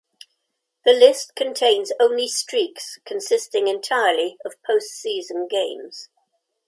This 0.83 0.99
list 0.99 1.35
contains 1.35 1.91
only 1.99 2.27
streaks 2.27 2.97
consisting 3.05 3.67
entirely 3.67 4.35
of 4.43 4.55
postseason 4.67 5.47
games. 5.47 6.09